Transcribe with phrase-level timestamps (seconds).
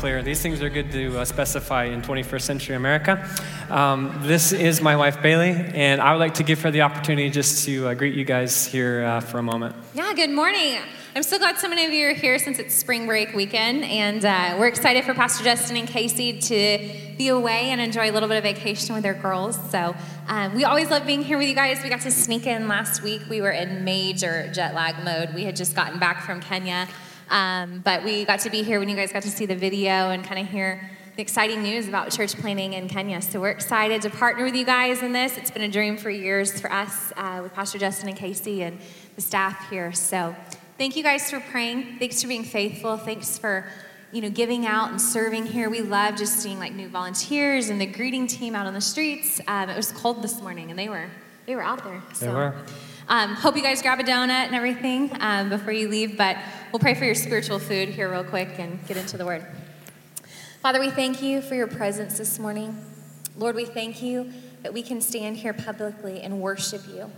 [0.00, 0.22] Clear.
[0.22, 3.22] These things are good to uh, specify in 21st century America.
[3.68, 7.28] Um, this is my wife, Bailey, and I would like to give her the opportunity
[7.28, 9.76] just to uh, greet you guys here uh, for a moment.
[9.92, 10.78] Yeah, good morning.
[11.14, 14.24] I'm so glad so many of you are here since it's spring break weekend, and
[14.24, 18.28] uh, we're excited for Pastor Justin and Casey to be away and enjoy a little
[18.28, 19.58] bit of vacation with their girls.
[19.70, 19.94] So
[20.28, 21.82] um, we always love being here with you guys.
[21.82, 23.20] We got to sneak in last week.
[23.28, 25.34] We were in major jet lag mode.
[25.34, 26.88] We had just gotten back from Kenya.
[27.30, 30.10] Um, but we got to be here when you guys got to see the video
[30.10, 33.22] and kind of hear the exciting news about church planting in Kenya.
[33.22, 35.38] So we're excited to partner with you guys in this.
[35.38, 38.78] It's been a dream for years for us uh, with Pastor Justin and Casey and
[39.14, 39.92] the staff here.
[39.92, 40.34] So
[40.76, 41.98] thank you guys for praying.
[41.98, 42.96] Thanks for being faithful.
[42.96, 43.64] Thanks for
[44.12, 45.70] you know giving out and serving here.
[45.70, 49.40] We love just seeing like new volunteers and the greeting team out on the streets.
[49.46, 51.08] Um, it was cold this morning, and they were
[51.46, 52.02] they were out there.
[52.12, 52.26] So.
[52.26, 52.54] They were.
[53.10, 56.36] Um, hope you guys grab a donut and everything um, before you leave, but
[56.70, 59.44] we'll pray for your spiritual food here, real quick, and get into the word.
[60.62, 62.80] Father, we thank you for your presence this morning.
[63.36, 64.30] Lord, we thank you
[64.62, 67.10] that we can stand here publicly and worship you,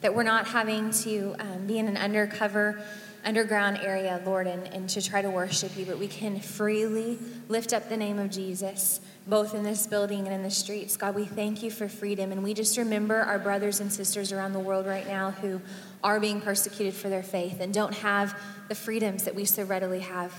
[0.00, 2.82] that we're not having to um, be in an undercover,
[3.22, 7.18] underground area, Lord, and, and to try to worship you, but we can freely
[7.50, 10.96] lift up the name of Jesus both in this building and in the streets.
[10.96, 12.32] God, we thank you for freedom.
[12.32, 15.60] And we just remember our brothers and sisters around the world right now who
[16.02, 20.00] are being persecuted for their faith and don't have the freedoms that we so readily
[20.00, 20.32] have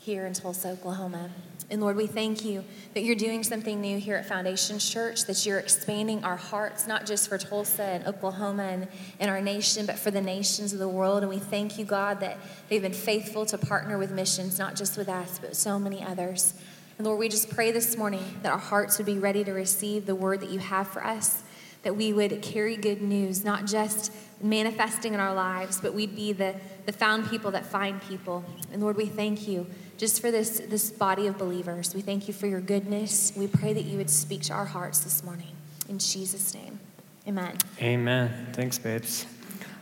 [0.00, 1.30] here in Tulsa, Oklahoma.
[1.70, 2.62] And Lord, we thank you
[2.92, 7.06] that you're doing something new here at Foundation Church, that you're expanding our hearts, not
[7.06, 10.88] just for Tulsa and Oklahoma and, and our nation, but for the nations of the
[10.88, 11.22] world.
[11.22, 12.36] And we thank you, God, that
[12.68, 16.54] they've been faithful to partner with missions, not just with us, but so many others.
[17.04, 20.14] Lord, we just pray this morning that our hearts would be ready to receive the
[20.14, 21.42] word that you have for us,
[21.82, 24.10] that we would carry good news, not just
[24.40, 26.54] manifesting in our lives, but we'd be the,
[26.86, 28.42] the found people that find people.
[28.72, 29.66] And Lord, we thank you
[29.98, 31.94] just for this, this body of believers.
[31.94, 33.34] We thank you for your goodness.
[33.36, 35.52] We pray that you would speak to our hearts this morning.
[35.90, 36.80] In Jesus' name,
[37.28, 37.58] amen.
[37.82, 38.48] Amen.
[38.54, 39.26] Thanks, babes.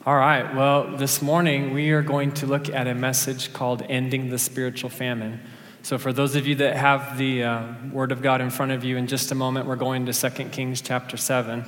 [0.04, 4.30] All right, well, this morning we are going to look at a message called Ending
[4.30, 5.40] the Spiritual Famine.
[5.84, 8.84] So, for those of you that have the uh, Word of God in front of
[8.84, 11.64] you, in just a moment, we're going to 2 Kings chapter 7.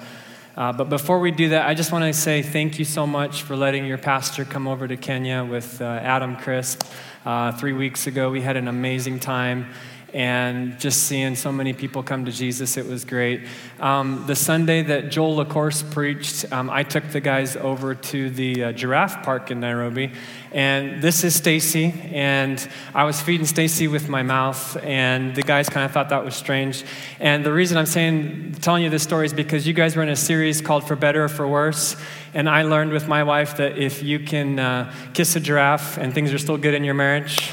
[0.56, 3.42] Uh, but before we do that, I just want to say thank you so much
[3.42, 6.84] for letting your pastor come over to Kenya with uh, Adam Crisp.
[7.24, 9.66] Uh, three weeks ago, we had an amazing time
[10.14, 13.42] and just seeing so many people come to Jesus, it was great.
[13.80, 18.64] Um, the Sunday that Joel LaCourse preached, um, I took the guys over to the
[18.64, 20.12] uh, giraffe park in Nairobi,
[20.52, 25.68] and this is Stacy, and I was feeding Stacy with my mouth, and the guys
[25.68, 26.84] kind of thought that was strange.
[27.18, 30.10] And the reason I'm saying, telling you this story is because you guys were in
[30.10, 31.96] a series called For Better or For Worse,
[32.34, 36.14] and I learned with my wife that if you can uh, kiss a giraffe and
[36.14, 37.50] things are still good in your marriage,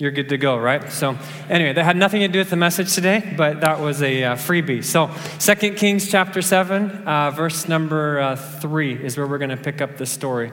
[0.00, 0.90] you're good to go, right?
[0.90, 1.18] So,
[1.50, 4.36] anyway, that had nothing to do with the message today, but that was a uh,
[4.36, 4.82] freebie.
[4.82, 9.58] So, Second Kings chapter 7, uh, verse number uh, 3 is where we're going to
[9.58, 10.52] pick up the story.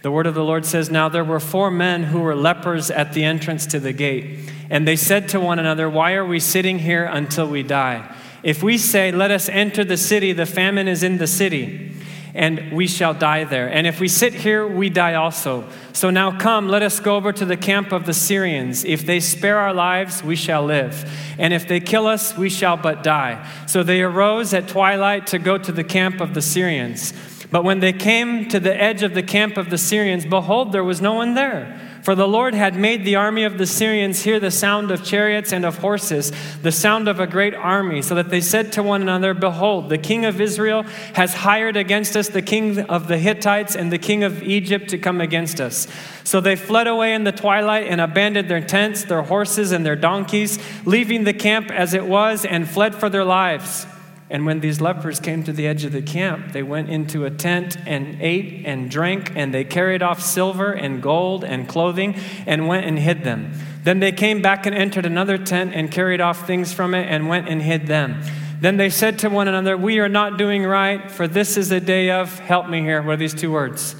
[0.00, 3.12] The word of the Lord says, Now there were four men who were lepers at
[3.12, 4.50] the entrance to the gate.
[4.70, 8.16] And they said to one another, Why are we sitting here until we die?
[8.42, 11.90] If we say, Let us enter the city, the famine is in the city
[12.34, 13.68] and we shall die there.
[13.68, 15.68] And if we sit here, we die also.
[15.92, 18.84] So now come, let us go over to the camp of the Syrians.
[18.84, 21.10] If they spare our lives, we shall live.
[21.38, 23.48] And if they kill us, we shall but die.
[23.66, 27.12] So they arose at twilight to go to the camp of the Syrians.
[27.50, 30.84] But when they came to the edge of the camp of the Syrians, behold, there
[30.84, 31.89] was no one there.
[32.02, 35.52] For the Lord had made the army of the Syrians hear the sound of chariots
[35.52, 36.32] and of horses,
[36.62, 39.98] the sound of a great army, so that they said to one another, Behold, the
[39.98, 40.82] king of Israel
[41.14, 44.98] has hired against us the king of the Hittites and the king of Egypt to
[44.98, 45.86] come against us.
[46.24, 49.96] So they fled away in the twilight and abandoned their tents, their horses, and their
[49.96, 53.86] donkeys, leaving the camp as it was, and fled for their lives.
[54.30, 57.30] And when these lepers came to the edge of the camp, they went into a
[57.30, 62.14] tent and ate and drank, and they carried off silver and gold and clothing
[62.46, 63.52] and went and hid them.
[63.82, 67.28] Then they came back and entered another tent and carried off things from it and
[67.28, 68.22] went and hid them.
[68.60, 71.80] Then they said to one another, We are not doing right, for this is a
[71.80, 73.96] day of, help me here, what are these two words?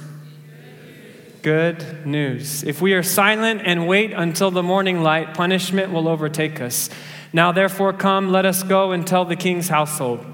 [1.41, 2.63] Good news.
[2.63, 6.89] If we are silent and wait until the morning light, punishment will overtake us.
[7.33, 10.25] Now, therefore, come, let us go and tell the king's household.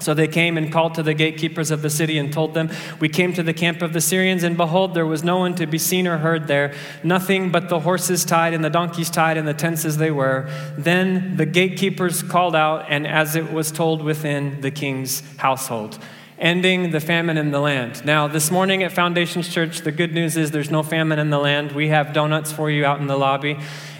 [0.00, 2.70] So they came and called to the gatekeepers of the city and told them,
[3.00, 5.66] We came to the camp of the Syrians, and behold, there was no one to
[5.66, 9.48] be seen or heard there, nothing but the horses tied and the donkeys tied and
[9.48, 10.48] the tents as they were.
[10.76, 15.98] Then the gatekeepers called out, and as it was told within the king's household
[16.40, 18.04] ending the famine in the land.
[18.04, 21.38] Now, this morning at Foundations Church, the good news is there's no famine in the
[21.38, 21.72] land.
[21.72, 23.58] We have donuts for you out in the lobby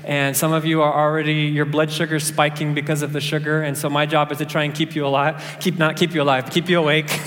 [0.09, 3.61] and some of you are already your blood sugar spiking because of the sugar.
[3.61, 6.23] And so my job is to try and keep you alive keep not keep you
[6.23, 7.21] alive keep you awake.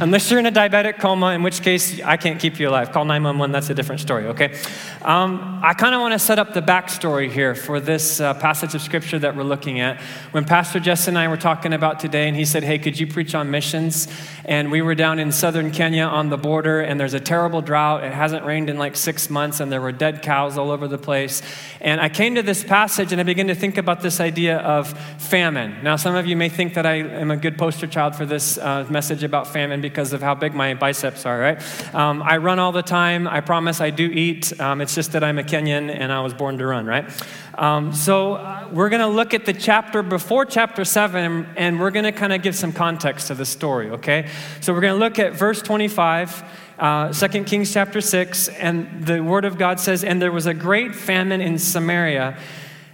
[0.00, 2.90] Unless you're in a diabetic coma in which case i can't keep you alive.
[2.90, 4.58] Call 911 that's a different story okay?
[5.02, 8.74] Um, i kind of want to set up the backstory here for this uh, passage
[8.74, 10.00] of scripture that we're looking at.
[10.32, 13.06] When pastor jess and i were talking about today and he said hey could you
[13.06, 14.08] preach on missions?
[14.44, 18.02] And we were down in southern kenya on the border and there's a terrible drought.
[18.02, 20.98] It hasn't rained in like six months and there were dead cows all over the
[20.98, 21.40] place
[21.84, 24.98] and I came to this passage and I began to think about this idea of
[25.20, 25.84] famine.
[25.84, 28.56] Now, some of you may think that I am a good poster child for this
[28.56, 31.94] uh, message about famine because of how big my biceps are, right?
[31.94, 33.28] Um, I run all the time.
[33.28, 34.58] I promise I do eat.
[34.58, 37.04] Um, it's just that I'm a Kenyan and I was born to run, right?
[37.58, 41.90] Um, so uh, we're going to look at the chapter before chapter 7 and we're
[41.90, 44.30] going to kind of give some context to the story, okay?
[44.62, 49.22] So we're going to look at verse 25 uh, 2 Kings chapter 6, and the
[49.22, 52.36] word of God says, And there was a great famine in Samaria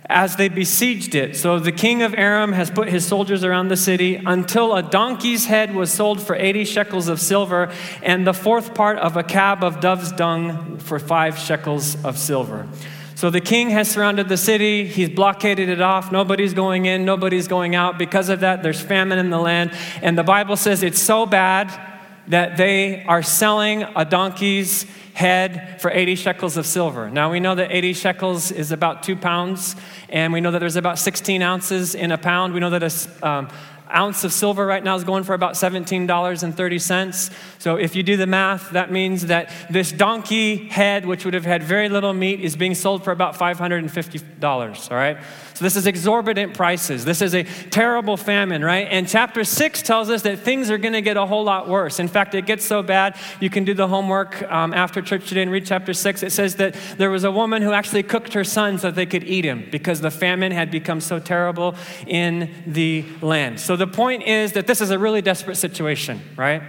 [0.06, 1.36] as they besieged it.
[1.36, 5.46] So the king of Aram has put his soldiers around the city until a donkey's
[5.46, 9.64] head was sold for 80 shekels of silver, and the fourth part of a kab
[9.64, 12.68] of dove's dung for five shekels of silver.
[13.16, 14.86] So the king has surrounded the city.
[14.86, 16.12] He's blockaded it off.
[16.12, 17.98] Nobody's going in, nobody's going out.
[17.98, 19.72] Because of that, there's famine in the land.
[20.00, 21.89] And the Bible says it's so bad
[22.30, 27.10] that they are selling a donkey's head for 80 shekels of silver.
[27.10, 29.76] Now we know that 80 shekels is about two pounds,
[30.08, 32.54] and we know that there's about 16 ounces in a pound.
[32.54, 33.48] We know that a, um,
[33.92, 37.32] ounce of silver right now is going for about $17.30.
[37.58, 41.44] So if you do the math, that means that this donkey head, which would have
[41.44, 45.18] had very little meat, is being sold for about $550, all right?
[45.60, 47.04] This is exorbitant prices.
[47.04, 48.88] This is a terrible famine, right?
[48.90, 52.00] And chapter 6 tells us that things are going to get a whole lot worse.
[52.00, 55.42] In fact, it gets so bad, you can do the homework um, after church today
[55.42, 56.22] and read chapter 6.
[56.22, 59.24] It says that there was a woman who actually cooked her son so they could
[59.24, 61.74] eat him because the famine had become so terrible
[62.06, 63.60] in the land.
[63.60, 66.62] So the point is that this is a really desperate situation, right?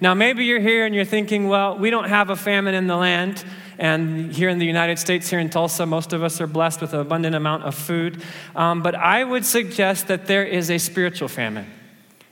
[0.00, 2.96] Now, maybe you're here and you're thinking, well, we don't have a famine in the
[2.96, 3.44] land.
[3.78, 6.94] And here in the United States, here in Tulsa, most of us are blessed with
[6.94, 8.22] an abundant amount of food.
[8.54, 11.66] Um, but I would suggest that there is a spiritual famine.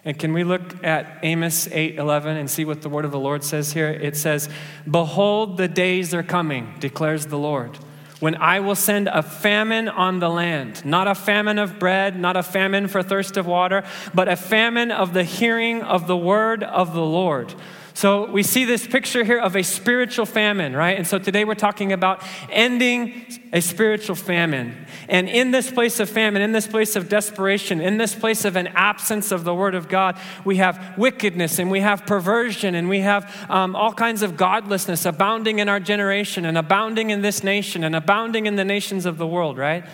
[0.04, 3.42] And can we look at Amos 8:11 and see what the word of the Lord
[3.42, 3.88] says here?
[3.88, 4.48] It says,
[4.90, 7.78] "Behold, the days are coming," declares the Lord,
[8.20, 12.36] "when I will send a famine on the land, not a famine of bread, not
[12.36, 13.82] a famine for thirst of water,
[14.14, 17.54] but a famine of the hearing of the word of the Lord."
[17.96, 20.98] So we see this picture here of a spiritual famine, right?
[20.98, 24.86] And so today we're talking about ending a spiritual famine.
[25.08, 28.56] And in this place of famine, in this place of desperation, in this place of
[28.56, 32.88] an absence of the Word of God, we have wickedness and we have perversion and
[32.88, 37.44] we have um, all kinds of godlessness abounding in our generation and abounding in this
[37.44, 39.84] nation and abounding in the nations of the world, right?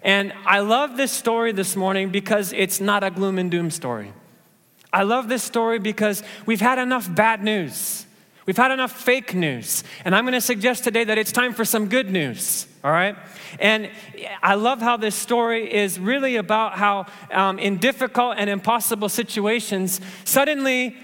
[0.00, 4.14] And I love this story this morning because it's not a gloom and doom story.
[4.92, 8.06] I love this story because we've had enough bad news.
[8.46, 9.84] We've had enough fake news.
[10.04, 13.16] And I'm going to suggest today that it's time for some good news, all right?
[13.60, 13.90] And
[14.42, 20.00] I love how this story is really about how, um, in difficult and impossible situations,
[20.24, 20.96] suddenly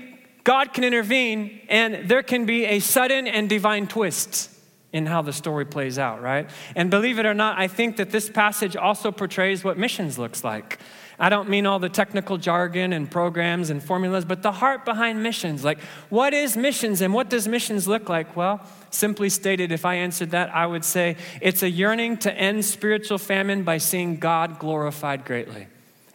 [0.42, 4.50] God can intervene and there can be a sudden and divine twist
[4.92, 6.48] in how the story plays out, right?
[6.74, 10.42] And believe it or not, I think that this passage also portrays what missions looks
[10.42, 10.78] like.
[11.18, 15.22] I don't mean all the technical jargon and programs and formulas, but the heart behind
[15.22, 15.64] missions.
[15.64, 15.78] Like,
[16.10, 18.36] what is missions and what does missions look like?
[18.36, 22.64] Well, simply stated, if I answered that, I would say it's a yearning to end
[22.64, 25.68] spiritual famine by seeing God glorified greatly.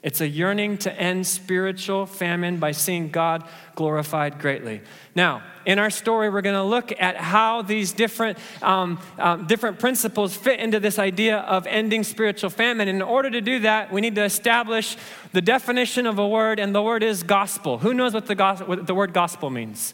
[0.04, 4.82] It's a yearning to end spiritual famine by seeing God glorified greatly.
[5.14, 9.78] Now, in our story, we're going to look at how these different, um, um, different
[9.78, 12.88] principles fit into this idea of ending spiritual famine.
[12.88, 14.98] In order to do that, we need to establish
[15.34, 17.78] the definition of a word, and the word is gospel.
[17.78, 19.94] Who knows what the, go- what the word gospel means?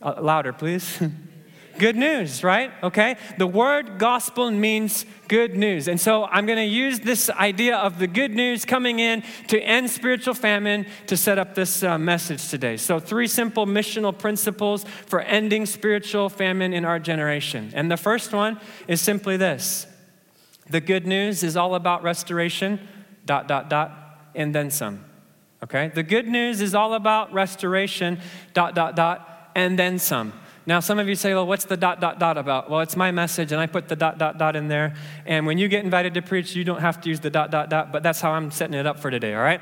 [0.00, 1.02] Uh, louder, please.
[1.78, 2.72] good news, right?
[2.82, 3.16] Okay?
[3.38, 5.88] The word gospel means good news.
[5.88, 9.60] And so I'm going to use this idea of the good news coming in to
[9.60, 12.76] end spiritual famine to set up this uh, message today.
[12.76, 17.72] So, three simple missional principles for ending spiritual famine in our generation.
[17.74, 19.86] And the first one is simply this
[20.68, 22.80] the good news is all about restoration,
[23.26, 23.92] dot, dot, dot,
[24.34, 25.04] and then some.
[25.62, 25.90] Okay?
[25.94, 28.20] The good news is all about restoration,
[28.52, 30.32] dot, dot, dot, and then some.
[30.66, 32.70] Now, some of you say, well, what's the dot, dot, dot about?
[32.70, 34.94] Well, it's my message, and I put the dot, dot, dot in there.
[35.26, 37.68] And when you get invited to preach, you don't have to use the dot, dot,
[37.68, 39.60] dot, but that's how I'm setting it up for today, all right?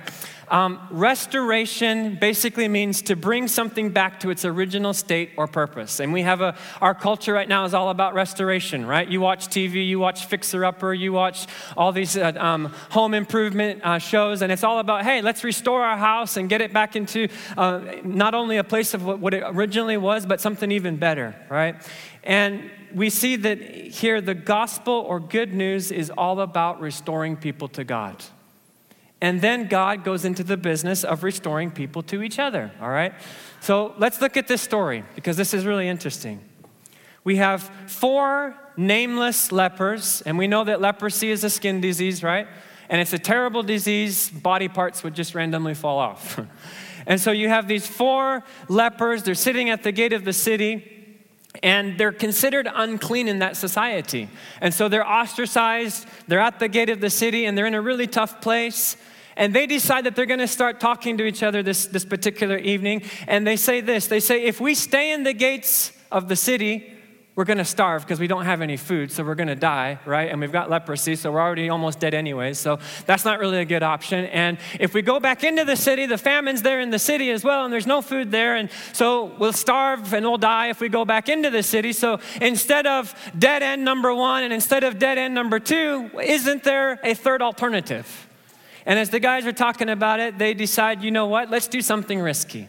[0.52, 5.99] Um, restoration basically means to bring something back to its original state or purpose.
[5.99, 9.09] And we have a, our culture right now is all about restoration, right?
[9.09, 13.80] You watch TV, you watch Fixer Upper, you watch all these uh, um, home improvement
[13.82, 16.97] uh, shows, and it's all about, hey, let's restore our house and get it back
[16.97, 20.99] into uh, not only a place of what, what it originally was, but something even
[20.99, 21.76] better, right?
[22.25, 27.68] And we see that here the gospel or good news is all about restoring people
[27.68, 28.23] to God.
[29.23, 33.14] And then God goes into the business of restoring people to each other, all right?
[33.61, 36.41] So let's look at this story because this is really interesting.
[37.23, 42.49] We have four nameless lepers, and we know that leprosy is a skin disease, right?
[42.88, 46.41] And it's a terrible disease, body parts would just randomly fall off.
[47.07, 50.88] and so you have these four lepers, they're sitting at the gate of the city
[51.62, 54.29] and they're considered unclean in that society.
[54.61, 57.81] And so they're ostracized, they're at the gate of the city, and they're in a
[57.81, 58.97] really tough place.
[59.37, 62.59] And they decide that they're going to start talking to each other this, this particular
[62.59, 63.03] evening.
[63.27, 66.93] And they say this they say, if we stay in the gates of the city,
[67.35, 69.99] we're going to starve because we don't have any food, so we're going to die,
[70.05, 70.31] right?
[70.31, 72.53] And we've got leprosy, so we're already almost dead anyway.
[72.53, 74.27] So that's not really a good option.
[74.27, 77.43] And if we go back into the city, the famine's there in the city as
[77.43, 78.57] well, and there's no food there.
[78.57, 81.95] And so we'll starve and we'll die if we go back into the city.
[81.95, 86.65] So instead of dead end number one and instead of dead end number two, isn't
[86.65, 88.29] there a third alternative?
[88.87, 91.81] And as the guys are talking about it, they decide, you know what, let's do
[91.81, 92.69] something risky.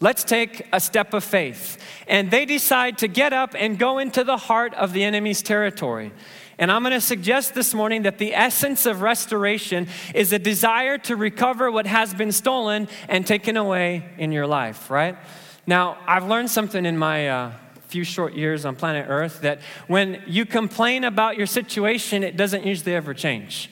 [0.00, 1.80] Let's take a step of faith.
[2.08, 6.12] And they decide to get up and go into the heart of the enemy's territory.
[6.58, 10.98] And I'm going to suggest this morning that the essence of restoration is a desire
[10.98, 15.16] to recover what has been stolen and taken away in your life, right?
[15.66, 17.52] Now, I've learned something in my uh,
[17.86, 22.66] few short years on planet Earth that when you complain about your situation, it doesn't
[22.66, 23.70] usually ever change.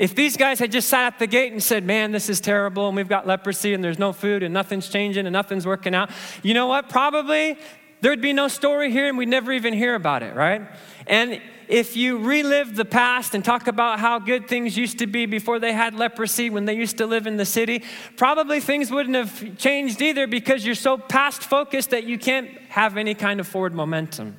[0.00, 2.88] If these guys had just sat at the gate and said, Man, this is terrible,
[2.88, 6.10] and we've got leprosy, and there's no food, and nothing's changing, and nothing's working out,
[6.42, 6.88] you know what?
[6.88, 7.58] Probably
[8.00, 10.62] there'd be no story here, and we'd never even hear about it, right?
[11.06, 15.26] And if you relive the past and talk about how good things used to be
[15.26, 17.84] before they had leprosy, when they used to live in the city,
[18.16, 22.96] probably things wouldn't have changed either because you're so past focused that you can't have
[22.96, 24.34] any kind of forward momentum.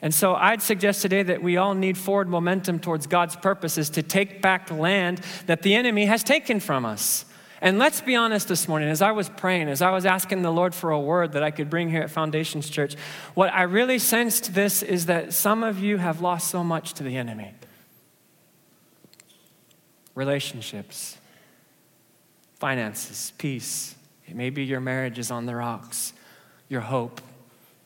[0.00, 4.02] And so I'd suggest today that we all need forward momentum towards God's purposes to
[4.02, 7.24] take back land that the enemy has taken from us.
[7.60, 10.52] And let's be honest this morning, as I was praying, as I was asking the
[10.52, 12.94] Lord for a word that I could bring here at Foundations Church,
[13.34, 17.02] what I really sensed this is that some of you have lost so much to
[17.02, 17.54] the enemy
[20.14, 21.16] relationships,
[22.58, 23.94] finances, peace.
[24.32, 26.12] Maybe your marriage is on the rocks,
[26.68, 27.20] your hope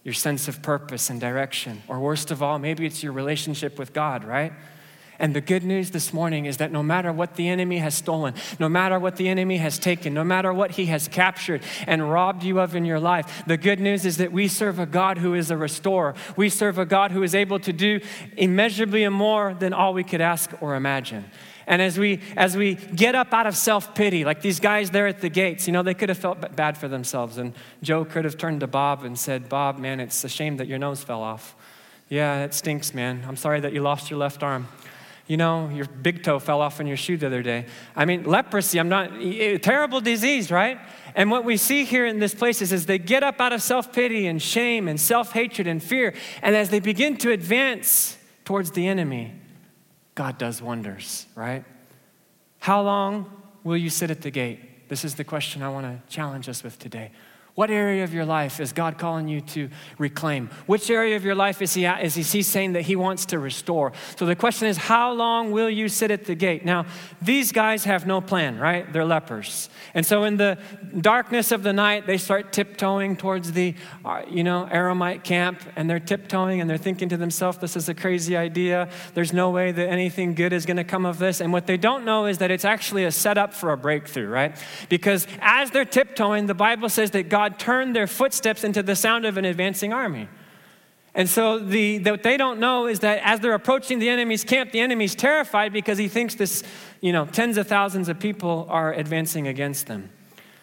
[0.04, 1.82] your sense of purpose and direction.
[1.88, 4.52] Or worst of all, maybe it's your relationship with God, right?
[5.18, 8.34] And the good news this morning is that no matter what the enemy has stolen,
[8.58, 12.42] no matter what the enemy has taken, no matter what he has captured and robbed
[12.42, 15.34] you of in your life, the good news is that we serve a God who
[15.34, 16.14] is a restorer.
[16.34, 18.00] We serve a God who is able to do
[18.36, 21.30] immeasurably more than all we could ask or imagine.
[21.66, 25.06] And as we, as we get up out of self pity, like these guys there
[25.06, 27.38] at the gates, you know, they could have felt bad for themselves.
[27.38, 30.66] And Joe could have turned to Bob and said, Bob, man, it's a shame that
[30.66, 31.54] your nose fell off.
[32.08, 33.24] Yeah, it stinks, man.
[33.26, 34.68] I'm sorry that you lost your left arm.
[35.26, 37.66] You know, your big toe fell off in your shoe the other day.
[37.94, 39.12] I mean, leprosy, I'm not,
[39.62, 40.78] terrible disease, right?
[41.14, 43.62] And what we see here in this place is as they get up out of
[43.62, 48.16] self pity and shame and self hatred and fear, and as they begin to advance
[48.44, 49.32] towards the enemy,
[50.14, 51.64] God does wonders, right?
[52.58, 53.30] How long
[53.64, 54.88] will you sit at the gate?
[54.88, 57.10] This is the question I want to challenge us with today.
[57.54, 59.68] What area of your life is God calling you to
[59.98, 60.48] reclaim?
[60.64, 63.92] Which area of your life is he, is he saying that He wants to restore?
[64.16, 66.64] So the question is, how long will you sit at the gate?
[66.64, 66.86] Now,
[67.20, 68.90] these guys have no plan, right?
[68.90, 69.68] They're lepers.
[69.92, 70.56] And so in the
[70.98, 75.90] darkness of the night, they start tiptoeing towards the, uh, you know, Aramite camp, and
[75.90, 78.88] they're tiptoeing and they're thinking to themselves, this is a crazy idea.
[79.12, 81.42] There's no way that anything good is going to come of this.
[81.42, 84.56] And what they don't know is that it's actually a setup for a breakthrough, right?
[84.88, 88.94] Because as they're tiptoeing, the Bible says that God God turned their footsteps into the
[88.94, 90.28] sound of an advancing army.
[91.12, 94.70] And so the, what they don't know is that as they're approaching the enemy's camp,
[94.70, 96.62] the enemy's terrified because he thinks this,
[97.00, 100.08] you know, tens of thousands of people are advancing against them.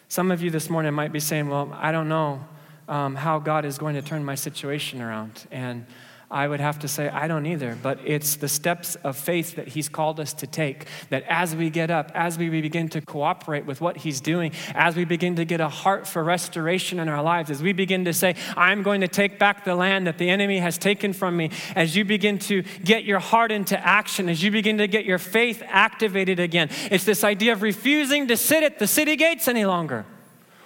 [0.07, 2.45] Some of you this morning might be saying, well, I don't know
[2.87, 5.47] um, how God is going to turn my situation around.
[5.51, 5.85] And
[6.31, 7.75] I would have to say, I don't either.
[7.81, 10.85] But it's the steps of faith that He's called us to take.
[11.09, 14.95] That as we get up, as we begin to cooperate with what He's doing, as
[14.95, 18.13] we begin to get a heart for restoration in our lives, as we begin to
[18.13, 21.49] say, I'm going to take back the land that the enemy has taken from me,
[21.75, 25.17] as you begin to get your heart into action, as you begin to get your
[25.17, 29.65] faith activated again, it's this idea of refusing to sit at the city gates any
[29.65, 30.05] longer.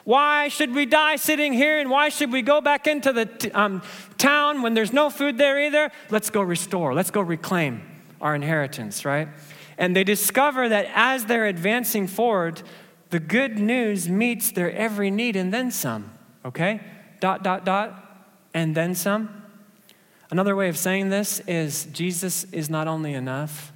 [0.03, 3.51] Why should we die sitting here and why should we go back into the t-
[3.51, 3.81] um,
[4.17, 5.91] town when there's no food there either?
[6.10, 6.93] Let's go restore.
[6.93, 7.81] Let's go reclaim
[8.19, 9.29] our inheritance, right?
[9.77, 12.62] And they discover that as they're advancing forward,
[13.12, 16.12] the good news meets their every need and then some,
[16.43, 16.81] okay?
[17.19, 19.43] Dot, dot, dot, and then some.
[20.29, 23.72] Another way of saying this is Jesus is not only enough,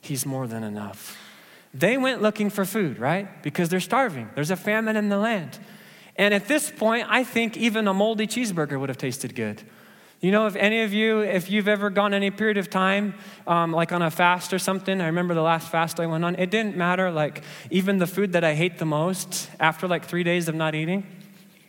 [0.00, 1.16] he's more than enough.
[1.72, 3.42] They went looking for food, right?
[3.42, 4.28] Because they're starving.
[4.34, 5.58] There's a famine in the land.
[6.16, 9.62] And at this point, I think even a moldy cheeseburger would have tasted good.
[10.20, 13.14] You know, if any of you, if you've ever gone any period of time,
[13.46, 16.34] um, like on a fast or something, I remember the last fast I went on,
[16.34, 17.10] it didn't matter.
[17.10, 20.74] Like, even the food that I hate the most, after like three days of not
[20.74, 21.06] eating,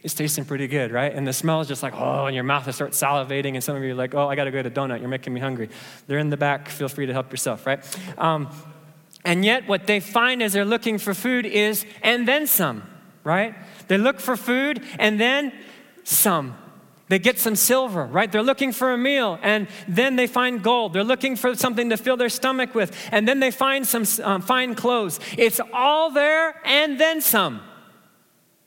[0.04, 1.14] it's tasting pretty good, right?
[1.14, 3.78] And the smell is just like, oh, and your mouth will start salivating, and some
[3.78, 5.70] of you are like, oh, I gotta go get a donut, you're making me hungry.
[6.08, 7.80] They're in the back, feel free to help yourself, right?
[8.18, 8.50] Um,
[9.24, 12.84] and yet, what they find as they're looking for food is, and then some,
[13.24, 13.56] right?
[13.88, 15.54] They look for food and then
[16.04, 16.58] some.
[17.08, 18.32] They get some silver, right?
[18.32, 20.94] They're looking for a meal and then they find gold.
[20.94, 24.42] They're looking for something to fill their stomach with and then they find some um,
[24.42, 25.20] fine clothes.
[25.38, 27.62] It's all there and then some.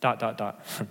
[0.00, 0.64] Dot, dot, dot.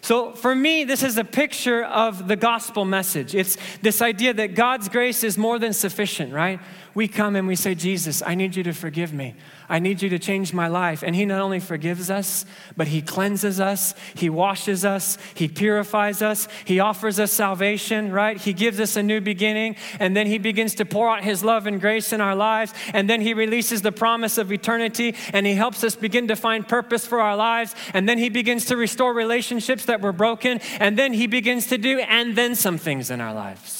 [0.00, 3.34] So, for me, this is a picture of the gospel message.
[3.34, 6.60] It's this idea that God's grace is more than sufficient, right?
[6.98, 9.36] We come and we say, Jesus, I need you to forgive me.
[9.68, 11.04] I need you to change my life.
[11.04, 12.44] And He not only forgives us,
[12.76, 18.36] but He cleanses us, He washes us, He purifies us, He offers us salvation, right?
[18.36, 21.68] He gives us a new beginning, and then He begins to pour out His love
[21.68, 25.54] and grace in our lives, and then He releases the promise of eternity, and He
[25.54, 29.14] helps us begin to find purpose for our lives, and then He begins to restore
[29.14, 33.20] relationships that were broken, and then He begins to do, and then some things in
[33.20, 33.77] our lives.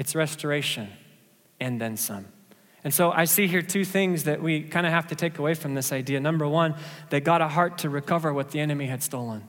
[0.00, 0.88] It's restoration,
[1.60, 2.24] and then some.
[2.84, 5.52] And so I see here two things that we kind of have to take away
[5.52, 6.18] from this idea.
[6.20, 6.74] Number one,
[7.10, 9.46] they got a heart to recover what the enemy had stolen.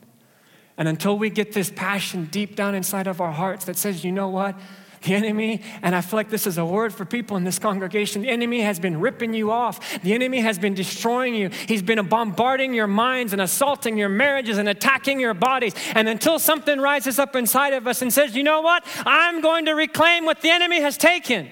[0.75, 4.11] And until we get this passion deep down inside of our hearts that says, you
[4.11, 4.59] know what?
[5.01, 8.21] The enemy, and I feel like this is a word for people in this congregation,
[8.21, 9.99] the enemy has been ripping you off.
[10.03, 11.49] The enemy has been destroying you.
[11.49, 15.73] He's been bombarding your minds and assaulting your marriages and attacking your bodies.
[15.95, 18.85] And until something rises up inside of us and says, you know what?
[19.03, 21.49] I'm going to reclaim what the enemy has taken.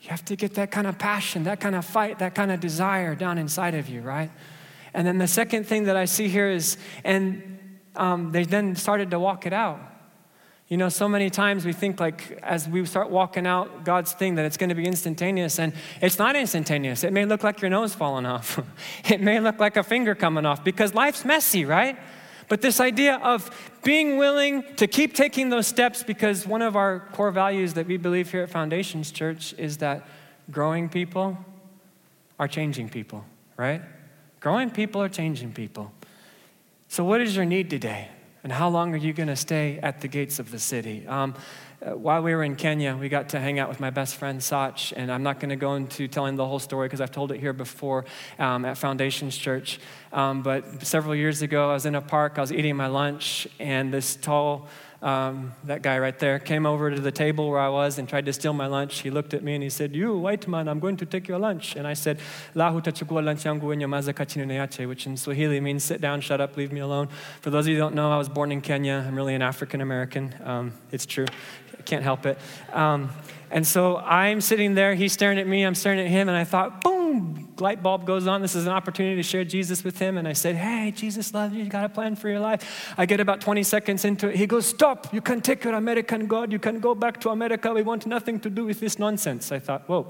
[0.00, 2.58] You have to get that kind of passion, that kind of fight, that kind of
[2.58, 4.30] desire down inside of you, right?
[4.94, 7.58] And then the second thing that I see here is, and
[7.96, 9.78] um, they then started to walk it out.
[10.68, 14.36] You know, so many times we think like as we start walking out God's thing
[14.36, 17.04] that it's going to be instantaneous, and it's not instantaneous.
[17.04, 18.58] It may look like your nose falling off.
[19.04, 21.98] it may look like a finger coming off because life's messy, right?
[22.48, 23.50] But this idea of
[23.82, 27.96] being willing to keep taking those steps, because one of our core values that we
[27.96, 30.06] believe here at Foundations Church is that
[30.50, 31.38] growing people
[32.38, 33.24] are changing people,
[33.56, 33.82] right?
[34.40, 35.92] Growing people are changing people.
[36.88, 38.08] So, what is your need today?
[38.44, 41.06] And how long are you going to stay at the gates of the city?
[41.08, 41.34] Um,
[41.80, 44.42] uh, while we were in Kenya, we got to hang out with my best friend
[44.42, 47.32] Sach, and I'm not going to go into telling the whole story because I've told
[47.32, 48.04] it here before
[48.38, 49.80] um, at Foundations Church.
[50.12, 53.48] Um, but several years ago, I was in a park, I was eating my lunch,
[53.58, 54.68] and this tall
[55.02, 58.26] um, that guy right there came over to the table where I was and tried
[58.26, 59.00] to steal my lunch.
[59.00, 61.38] He looked at me and he said, You, white man, I'm going to take your
[61.38, 61.76] lunch.
[61.76, 62.20] And I said,
[62.54, 63.44] Lahu tachukua lunch
[64.88, 67.08] which in Swahili means sit down, shut up, leave me alone.
[67.40, 69.04] For those of you who don't know, I was born in Kenya.
[69.06, 70.34] I'm really an African American.
[70.42, 71.26] Um, it's true.
[71.78, 72.38] I can't help it.
[72.72, 73.10] Um,
[73.50, 76.44] and so I'm sitting there, he's staring at me, I'm staring at him, and I
[76.44, 78.42] thought, boom, light bulb goes on.
[78.42, 80.18] This is an opportunity to share Jesus with him.
[80.18, 81.64] And I said, Hey, Jesus loves you.
[81.64, 82.94] You got a plan for your life.
[82.96, 84.36] I get about 20 seconds into it.
[84.36, 85.12] He goes, Stop.
[85.12, 86.52] You can take your American God.
[86.52, 87.72] You can go back to America.
[87.72, 89.52] We want nothing to do with this nonsense.
[89.52, 90.08] I thought, Whoa.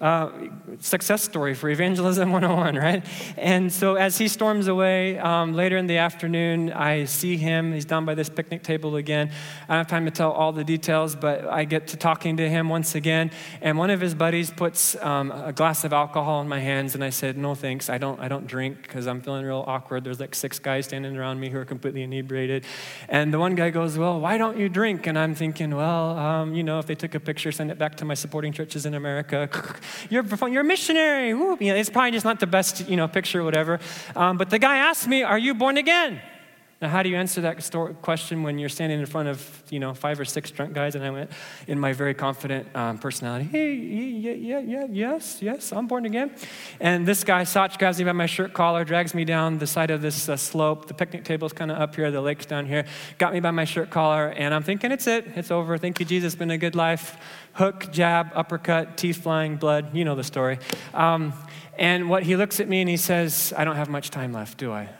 [0.00, 0.30] Uh,
[0.78, 3.02] success story for Evangelism 101, right?
[3.38, 7.72] And so as he storms away um, later in the afternoon, I see him.
[7.72, 9.30] He's down by this picnic table again.
[9.68, 12.48] I don't have time to tell all the details, but I get to talking to
[12.48, 13.30] him once again.
[13.62, 17.02] And one of his buddies puts um, a glass of alcohol in my hands, and
[17.02, 17.88] I said, "No thanks.
[17.88, 18.18] I don't.
[18.20, 21.48] I don't drink because I'm feeling real awkward." There's like six guys standing around me
[21.50, 22.64] who are completely inebriated,
[23.08, 26.54] and the one guy goes, "Well, why don't you drink?" And I'm thinking, "Well, um,
[26.54, 28.94] you know, if they took a picture, send it back to my supporting churches in
[28.94, 29.48] America."
[30.10, 31.28] you're, you're a missionary.
[31.28, 33.80] You know, it's probably just not the best, you know, picture or whatever.
[34.14, 36.20] Um, but the guy asked me, "Are you born again?"
[36.82, 37.56] Now, how do you answer that
[38.02, 40.94] question when you're standing in front of, you know, five or six drunk guys?
[40.94, 41.30] And I went
[41.66, 46.32] in my very confident um, personality, hey, yeah, yeah, yeah, yes, yes, I'm born again.
[46.78, 49.90] And this guy, Sach, grabs me by my shirt collar, drags me down the side
[49.90, 50.86] of this uh, slope.
[50.86, 52.84] The picnic table's kind of up here, the lake's down here.
[53.16, 55.78] Got me by my shirt collar, and I'm thinking, it's it, it's over.
[55.78, 57.16] Thank you, Jesus, been a good life.
[57.54, 59.96] Hook, jab, uppercut, teeth flying, blood.
[59.96, 60.58] You know the story.
[60.92, 61.32] Um,
[61.78, 64.58] and what he looks at me and he says, I don't have much time left,
[64.58, 64.90] do I?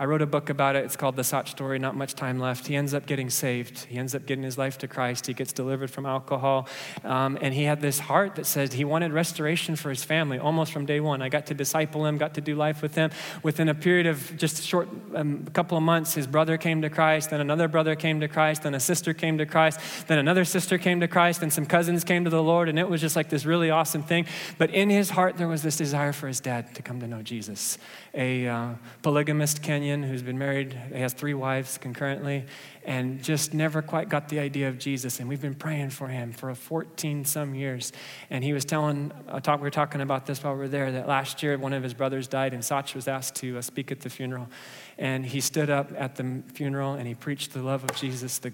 [0.00, 0.84] I wrote a book about it.
[0.86, 2.66] It's called The Sach Story, not much time left.
[2.66, 3.80] He ends up getting saved.
[3.80, 5.26] He ends up getting his life to Christ.
[5.26, 6.68] He gets delivered from alcohol.
[7.04, 10.72] Um, and he had this heart that said he wanted restoration for his family almost
[10.72, 11.20] from day one.
[11.20, 13.10] I got to disciple him, got to do life with him.
[13.42, 16.88] Within a period of just a short um, couple of months, his brother came to
[16.88, 20.46] Christ, then another brother came to Christ, then a sister came to Christ, then another
[20.46, 22.70] sister came to Christ, and some cousins came to the Lord.
[22.70, 24.24] And it was just like this really awesome thing.
[24.56, 27.20] But in his heart, there was this desire for his dad to come to know
[27.20, 27.76] Jesus.
[28.14, 28.68] A uh,
[29.02, 32.44] polygamist Kenyan who's been married, he has three wives concurrently,
[32.84, 35.20] and just never quite got the idea of Jesus.
[35.20, 37.92] And we've been praying for him for 14 some years.
[38.30, 40.90] And he was telling, uh, talk, we were talking about this while we were there,
[40.92, 43.90] that last year one of his brothers died, and Sach was asked to uh, speak
[43.92, 44.48] at the funeral.
[44.96, 48.52] And he stood up at the funeral and he preached the love of Jesus, the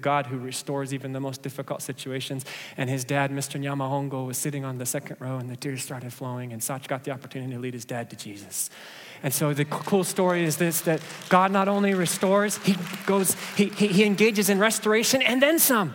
[0.00, 2.44] God who restores even the most difficult situations.
[2.76, 3.60] And his dad, Mr.
[3.60, 6.52] Nyamahongo, was sitting on the second row, and the tears started flowing.
[6.52, 8.70] And Sach got the opportunity to lead his dad to Jesus.
[9.24, 13.66] And so the cool story is this that God not only restores, he goes, he,
[13.70, 15.94] he, he engages in restoration and then some.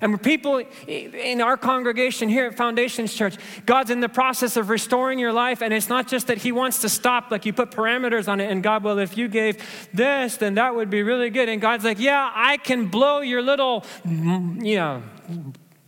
[0.00, 5.20] And people in our congregation here at Foundations Church, God's in the process of restoring
[5.20, 5.62] your life.
[5.62, 8.50] And it's not just that He wants to stop, like you put parameters on it.
[8.50, 11.48] And God, well, if you gave this, then that would be really good.
[11.48, 15.02] And God's like, yeah, I can blow your little, you know,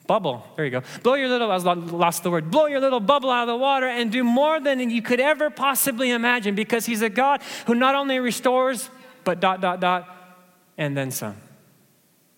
[0.07, 0.47] bubble.
[0.57, 0.83] There you go.
[1.03, 3.87] Blow your little, I lost the word, blow your little bubble out of the water
[3.87, 7.95] and do more than you could ever possibly imagine because He's a God who not
[7.95, 8.91] only restores,
[9.25, 10.09] but dot, dot, dot,
[10.77, 11.37] and then some.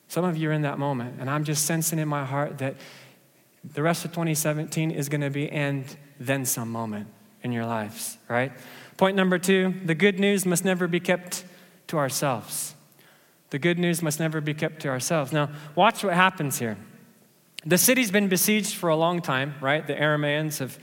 [0.08, 2.76] Some of you are in that moment, and I'm just sensing in my heart that
[3.64, 5.84] the rest of 2017 is going to be and
[6.20, 7.08] then some moment
[7.42, 8.52] in your lives, right?
[8.96, 11.44] Point number two the good news must never be kept
[11.88, 12.74] to ourselves.
[13.50, 15.32] The good news must never be kept to ourselves.
[15.32, 16.76] Now, watch what happens here.
[17.66, 19.84] The city's been besieged for a long time, right?
[19.84, 20.78] The Aramaeans have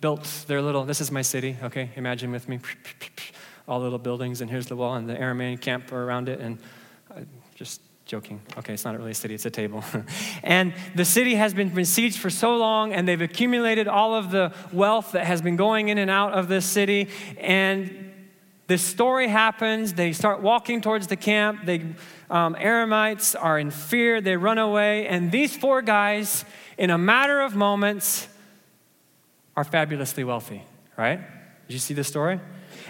[0.00, 1.90] built their little, this is my city, okay?
[1.94, 2.58] Imagine with me.
[3.68, 6.58] All little buildings, and here's the wall, and the Aramaean camp are around it, and
[7.14, 7.20] uh,
[7.54, 8.40] just joking.
[8.56, 9.84] Okay, it's not really a city, it's a table.
[10.42, 14.54] and the city has been besieged for so long, and they've accumulated all of the
[14.72, 17.10] wealth that has been going in and out of this city.
[17.36, 18.10] And
[18.68, 19.92] this story happens.
[19.92, 21.66] They start walking towards the camp.
[21.66, 21.94] They
[22.32, 26.46] um, Aramites are in fear, they run away, and these four guys,
[26.78, 28.26] in a matter of moments,
[29.54, 30.64] are fabulously wealthy,
[30.96, 31.20] right?
[31.68, 32.40] Did you see the story?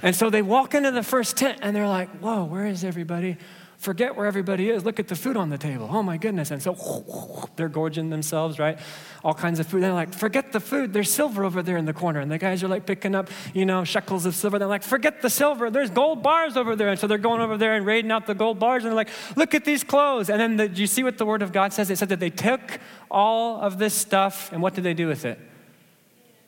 [0.01, 3.37] And so they walk into the first tent and they're like, whoa, where is everybody?
[3.83, 4.85] Forget where everybody is.
[4.85, 5.89] Look at the food on the table.
[5.91, 6.53] Oh my goodness.
[6.53, 8.79] And so they're gorging themselves, right?
[9.25, 9.83] All kinds of food.
[9.83, 10.93] They're like, forget the food.
[10.93, 12.21] There's silver over there in the corner.
[12.21, 14.61] And the guys are like picking up, you know, shekels of silver.
[14.61, 15.69] They're like, forget the silver.
[15.69, 16.91] There's gold bars over there.
[16.91, 18.85] And so they're going over there and raiding out the gold bars.
[18.85, 20.31] And they're like, look at these clothes.
[20.31, 21.91] And then the, you see what the word of God says?
[21.91, 22.79] It said that they took
[23.11, 25.41] all of this stuff and what did they do with it?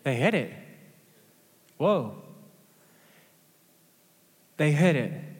[0.05, 0.55] They hid it.
[1.79, 2.14] Whoa.
[4.57, 5.34] They hid it.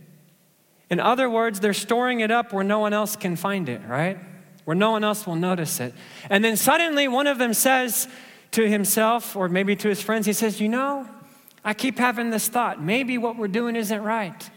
[0.95, 4.17] In other words, they're storing it up where no one else can find it, right?
[4.65, 5.93] Where no one else will notice it.
[6.31, 8.07] And then suddenly one of them says
[8.53, 11.09] to himself, or maybe to his friends, he says, You know,
[11.65, 12.81] I keep having this thought.
[12.81, 14.49] Maybe what we're doing isn't right.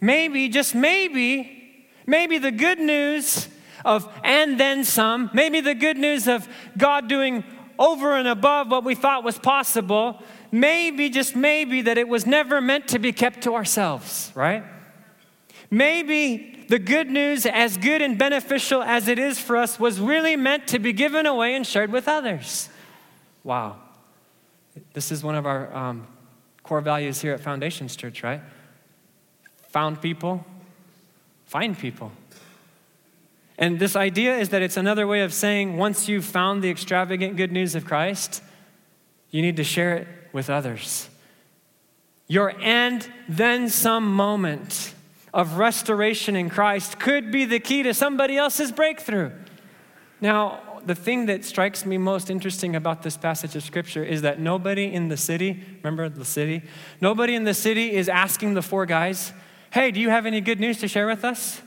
[0.00, 3.48] Maybe, just maybe, maybe the good news
[3.84, 7.42] of and then some, maybe the good news of God doing
[7.80, 12.60] over and above what we thought was possible, maybe, just maybe, that it was never
[12.60, 14.62] meant to be kept to ourselves, right?
[15.70, 20.36] Maybe the good news, as good and beneficial as it is for us, was really
[20.36, 22.68] meant to be given away and shared with others.
[23.44, 23.76] Wow.
[24.92, 26.06] This is one of our um,
[26.62, 28.40] core values here at Foundations Church, right?
[29.68, 30.44] Found people,
[31.46, 32.12] find people.
[33.58, 37.36] And this idea is that it's another way of saying once you've found the extravagant
[37.36, 38.42] good news of Christ,
[39.30, 41.08] you need to share it with others.
[42.28, 44.94] Your and then some moment
[45.32, 49.32] of restoration in Christ could be the key to somebody else's breakthrough.
[50.20, 54.40] Now, the thing that strikes me most interesting about this passage of scripture is that
[54.40, 56.62] nobody in the city, remember the city?
[57.00, 59.32] Nobody in the city is asking the four guys,
[59.70, 61.60] hey, do you have any good news to share with us?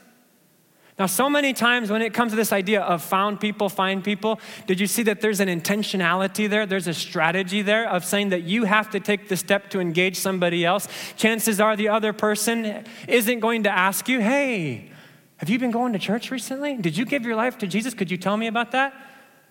[0.99, 4.39] Now, so many times when it comes to this idea of found people, find people,
[4.67, 6.65] did you see that there's an intentionality there?
[6.65, 10.17] There's a strategy there of saying that you have to take the step to engage
[10.17, 10.87] somebody else.
[11.15, 14.91] Chances are the other person isn't going to ask you, hey,
[15.37, 16.77] have you been going to church recently?
[16.77, 17.95] Did you give your life to Jesus?
[17.95, 18.93] Could you tell me about that?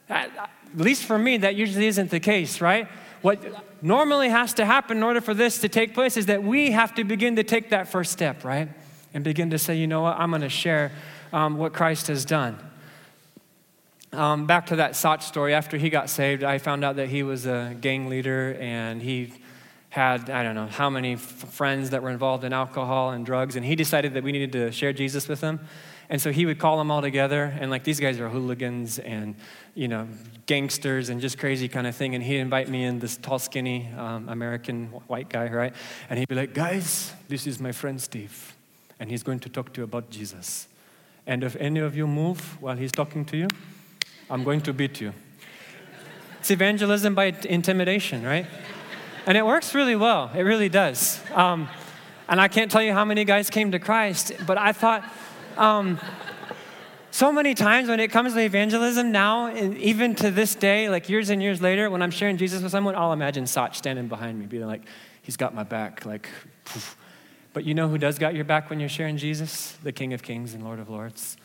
[0.08, 2.86] Uh, at least for me, that usually isn't the case, right?
[3.22, 3.42] What
[3.82, 6.94] normally has to happen in order for this to take place is that we have
[6.94, 8.68] to begin to take that first step, right?
[9.12, 10.92] And begin to say, you know what, I'm going to share
[11.32, 12.58] um, what Christ has done.
[14.12, 17.22] Um, back to that Sach story, after he got saved, I found out that he
[17.22, 19.32] was a gang leader and he
[19.90, 23.56] had, I don't know, how many f- friends that were involved in alcohol and drugs,
[23.56, 25.60] and he decided that we needed to share Jesus with them.
[26.08, 29.36] And so he would call them all together, and like these guys are hooligans and,
[29.74, 30.08] you know,
[30.46, 32.16] gangsters and just crazy kind of thing.
[32.16, 35.72] And he'd invite me in, this tall, skinny um, American white guy, right?
[36.08, 38.56] And he'd be like, guys, this is my friend Steve,
[38.98, 40.66] and he's going to talk to you about Jesus.
[41.30, 43.46] And if any of you move while he's talking to you,
[44.28, 45.12] I'm going to beat you.
[46.40, 48.46] It's evangelism by intimidation, right?
[49.26, 50.32] And it works really well.
[50.34, 51.20] It really does.
[51.32, 51.68] Um,
[52.28, 55.04] and I can't tell you how many guys came to Christ, but I thought,
[55.56, 56.00] um,
[57.12, 61.08] so many times when it comes to evangelism now, and even to this day, like
[61.08, 64.36] years and years later, when I'm sharing Jesus with someone, I'll imagine Sach standing behind
[64.36, 64.82] me, being like,
[65.22, 66.28] he's got my back, like,
[66.64, 66.96] poof.
[67.52, 69.76] But you know who does got your back when you're sharing Jesus?
[69.82, 71.36] The King of Kings and Lord of Lords.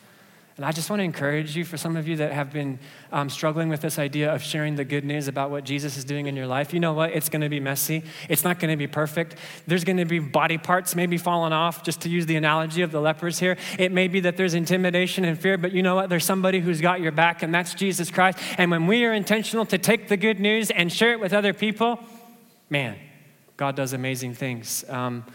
[0.56, 2.78] And I just want to encourage you for some of you that have been
[3.12, 6.28] um, struggling with this idea of sharing the good news about what Jesus is doing
[6.28, 6.72] in your life.
[6.72, 7.10] You know what?
[7.10, 8.02] It's going to be messy.
[8.30, 9.36] It's not going to be perfect.
[9.66, 12.90] There's going to be body parts maybe falling off, just to use the analogy of
[12.90, 13.58] the lepers here.
[13.78, 16.08] It may be that there's intimidation and fear, but you know what?
[16.08, 18.38] There's somebody who's got your back, and that's Jesus Christ.
[18.56, 21.52] And when we are intentional to take the good news and share it with other
[21.52, 21.98] people,
[22.70, 22.96] man,
[23.58, 24.86] God does amazing things.
[24.88, 25.26] Um,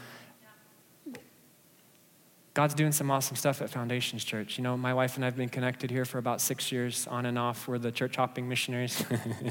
[2.54, 4.58] God's doing some awesome stuff at Foundations Church.
[4.58, 7.26] You know, my wife and I have been connected here for about six years, on
[7.26, 7.66] and off.
[7.66, 9.02] We're the church hopping missionaries.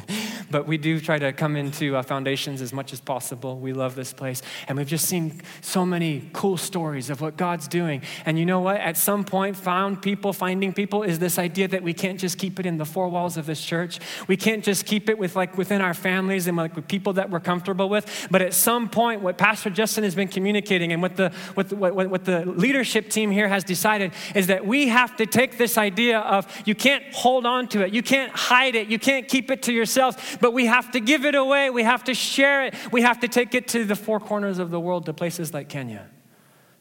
[0.50, 3.58] but we do try to come into uh, Foundations as much as possible.
[3.58, 4.42] We love this place.
[4.68, 8.02] And we've just seen so many cool stories of what God's doing.
[8.26, 8.76] And you know what?
[8.76, 12.60] At some point, found people, finding people is this idea that we can't just keep
[12.60, 13.98] it in the four walls of this church.
[14.28, 17.30] We can't just keep it with like within our families and like with people that
[17.30, 18.28] we're comfortable with.
[18.30, 21.76] But at some point, what Pastor Justin has been communicating and what the, what the,
[21.76, 25.58] what, what the leadership leadership team here has decided is that we have to take
[25.58, 29.28] this idea of you can't hold on to it, you can't hide it, you can't
[29.28, 32.66] keep it to yourself, but we have to give it away, we have to share
[32.66, 35.54] it, we have to take it to the four corners of the world, to places
[35.54, 36.08] like Kenya,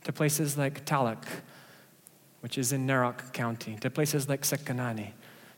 [0.03, 1.23] to places like Talek,
[2.41, 5.11] which is in Narok County, to places like Sekenani,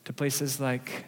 [0.04, 1.06] to places like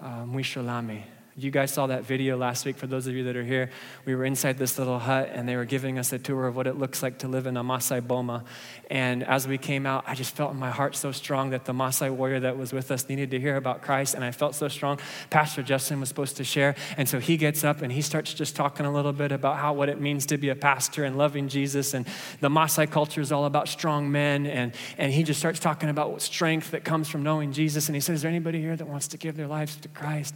[0.00, 1.02] uh, Mwisholami,
[1.42, 3.70] you guys saw that video last week for those of you that are here.
[4.04, 6.66] We were inside this little hut and they were giving us a tour of what
[6.66, 8.44] it looks like to live in a Maasai Boma.
[8.90, 11.72] And as we came out, I just felt in my heart so strong that the
[11.72, 14.14] Maasai warrior that was with us needed to hear about Christ.
[14.14, 14.98] And I felt so strong.
[15.30, 16.74] Pastor Justin was supposed to share.
[16.96, 19.72] And so he gets up and he starts just talking a little bit about how
[19.72, 21.94] what it means to be a pastor and loving Jesus.
[21.94, 22.06] And
[22.40, 24.46] the Maasai culture is all about strong men.
[24.46, 27.88] And, and he just starts talking about strength that comes from knowing Jesus.
[27.88, 30.34] And he said, Is there anybody here that wants to give their lives to Christ?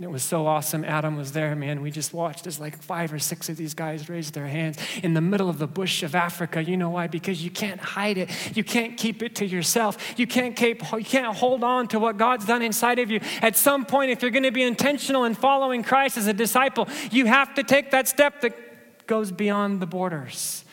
[0.00, 0.82] And it was so awesome.
[0.82, 1.82] Adam was there, man.
[1.82, 5.12] We just watched as like five or six of these guys raised their hands in
[5.12, 6.64] the middle of the bush of Africa.
[6.64, 7.06] You know why?
[7.06, 8.30] Because you can't hide it.
[8.56, 10.18] You can't keep it to yourself.
[10.18, 13.20] You can't keep you can't hold on to what God's done inside of you.
[13.42, 16.88] At some point, if you're going to be intentional in following Christ as a disciple,
[17.10, 20.64] you have to take that step that goes beyond the borders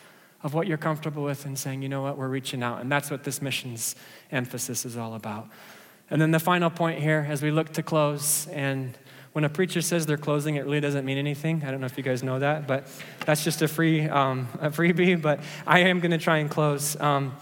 [0.41, 2.79] of what you're comfortable with and saying, you know what, we're reaching out.
[2.79, 3.93] And that's what this mission's
[4.31, 5.49] emphasis is all about.
[6.09, 8.97] And then the final point here as we look to close and
[9.37, 11.63] when a preacher says they're closing, it really doesn't mean anything.
[11.63, 12.87] I don't know if you guys know that, but
[13.23, 15.21] that's just a free um, a freebie.
[15.21, 16.99] But I am going to try and close.
[16.99, 17.35] Um,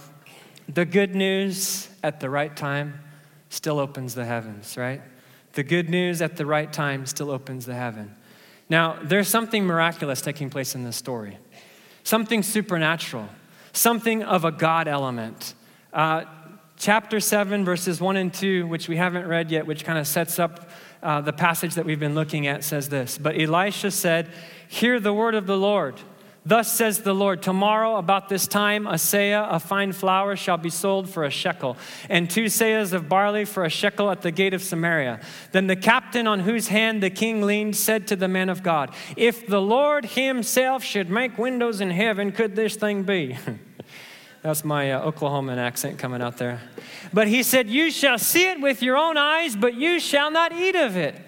[0.68, 3.00] the good news at the right time
[3.48, 5.02] still opens the heavens, right?
[5.54, 8.14] The good news at the right time still opens the heaven.
[8.68, 11.38] Now, there's something miraculous taking place in this story,
[12.04, 13.30] something supernatural,
[13.72, 15.54] something of a God element.
[15.94, 16.26] Uh,
[16.76, 20.40] chapter 7, verses 1 and 2, which we haven't read yet, which kind of sets
[20.40, 20.70] up
[21.06, 24.30] uh, the passage that we've been looking at says this But Elisha said,
[24.68, 25.96] Hear the word of the Lord.
[26.48, 30.70] Thus says the Lord, tomorrow about this time, a seah of fine flour shall be
[30.70, 31.76] sold for a shekel,
[32.08, 35.22] and two seahs of barley for a shekel at the gate of Samaria.
[35.54, 38.94] Then the captain on whose hand the king leaned said to the man of God,
[39.18, 43.38] If the Lord himself should make windows in heaven, could this thing be?
[44.46, 46.62] That's my uh, Oklahoman accent coming out there.
[47.12, 50.52] But he said, You shall see it with your own eyes, but you shall not
[50.54, 51.20] eat of it.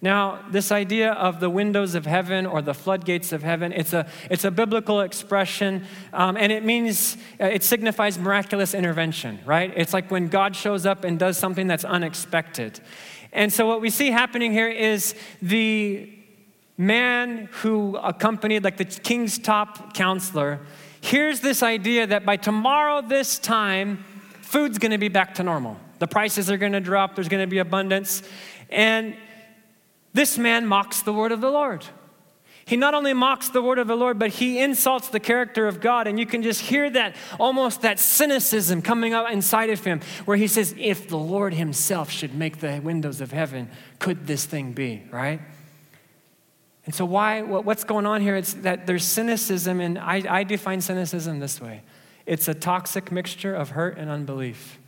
[0.00, 4.06] Now, this idea of the windows of heaven or the floodgates of heaven, it's a,
[4.30, 9.70] it's a biblical expression, um, and it means, uh, it signifies miraculous intervention, right?
[9.76, 12.80] It's like when God shows up and does something that's unexpected.
[13.34, 16.10] And so, what we see happening here is the
[16.78, 20.60] man who accompanied, like the king's top counselor,
[21.02, 24.04] here's this idea that by tomorrow, this time,
[24.40, 25.78] food's gonna be back to normal.
[25.98, 28.22] The prices are gonna drop, there's gonna be abundance.
[28.70, 29.14] And
[30.14, 31.84] this man mocks the word of the Lord.
[32.64, 35.80] He not only mocks the word of the Lord, but he insults the character of
[35.80, 36.06] God.
[36.06, 40.36] And you can just hear that almost that cynicism coming up inside of him, where
[40.36, 44.72] he says, If the Lord himself should make the windows of heaven, could this thing
[44.72, 45.40] be, right?
[46.84, 48.34] And so, why, what's going on here?
[48.34, 51.82] It's that there's cynicism, and I, I define cynicism this way
[52.24, 54.78] it's a toxic mixture of hurt and unbelief,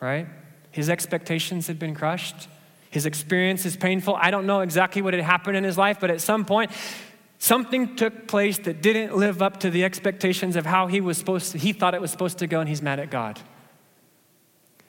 [0.00, 0.26] right?
[0.70, 2.48] His expectations had been crushed.
[2.90, 4.16] His experience is painful.
[4.16, 6.70] I don't know exactly what had happened in his life, but at some point,
[7.38, 11.52] something took place that didn't live up to the expectations of how he was supposed
[11.52, 13.38] to, he thought it was supposed to go, and he's mad at God.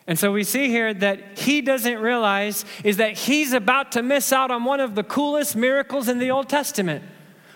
[0.05, 4.33] And so we see here that he doesn't realize is that he's about to miss
[4.33, 7.03] out on one of the coolest miracles in the Old Testament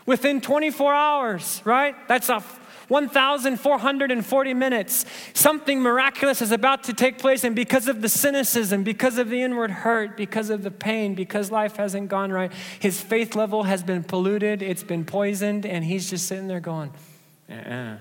[0.06, 1.96] within 24 hours, right?
[2.08, 2.42] That's a
[2.88, 5.06] 1,440 minutes.
[5.34, 9.42] Something miraculous is about to take place, and because of the cynicism, because of the
[9.42, 13.84] inward hurt, because of the pain, because life hasn't gone right, his faith level has
[13.84, 16.94] been polluted, it's been poisoned, and he's just sitting there going,
[17.50, 17.98] uh-uh.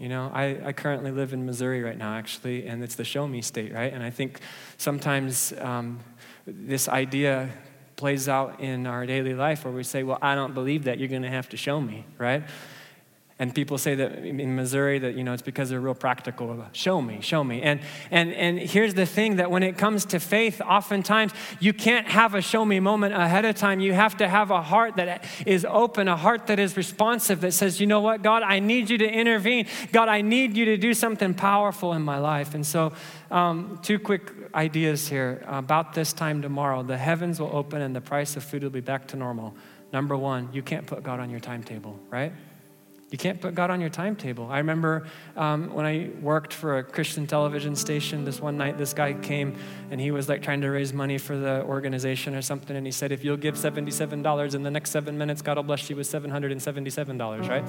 [0.00, 3.28] You know, I, I currently live in Missouri right now, actually, and it's the show
[3.28, 3.92] me state, right?
[3.92, 4.40] And I think
[4.78, 6.00] sometimes um,
[6.46, 7.50] this idea
[7.96, 10.98] plays out in our daily life where we say, well, I don't believe that.
[10.98, 12.42] You're going to have to show me, right?
[13.40, 16.62] And people say that in Missouri that, you know, it's because they're real practical.
[16.72, 17.62] Show me, show me.
[17.62, 22.06] And, and, and here's the thing that when it comes to faith, oftentimes you can't
[22.06, 23.80] have a show me moment ahead of time.
[23.80, 27.52] You have to have a heart that is open, a heart that is responsive, that
[27.52, 29.66] says, you know what, God, I need you to intervene.
[29.90, 32.54] God, I need you to do something powerful in my life.
[32.54, 32.92] And so,
[33.30, 35.42] um, two quick ideas here.
[35.46, 38.80] About this time tomorrow, the heavens will open and the price of food will be
[38.80, 39.54] back to normal.
[39.94, 42.34] Number one, you can't put God on your timetable, right?
[43.10, 44.48] You can't put God on your timetable.
[44.50, 48.92] I remember um, when I worked for a Christian television station, this one night, this
[48.92, 49.56] guy came
[49.90, 52.76] and he was like trying to raise money for the organization or something.
[52.76, 55.90] And he said, If you'll give $77 in the next seven minutes, God will bless
[55.90, 57.64] you with $777, right?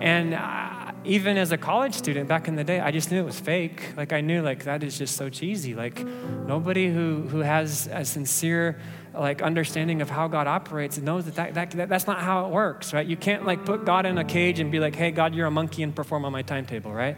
[0.00, 3.26] And uh, even as a college student back in the day, I just knew it
[3.26, 3.94] was fake.
[3.96, 5.74] Like, I knew, like, that is just so cheesy.
[5.74, 6.04] Like,
[6.46, 8.78] nobody who, who has a sincere,
[9.18, 12.50] like understanding of how God operates knows that, that, that, that, that's not how it
[12.50, 13.06] works, right?
[13.06, 15.50] You can't like put God in a cage and be like, hey, God, you're a
[15.50, 17.16] monkey and perform on my timetable, right?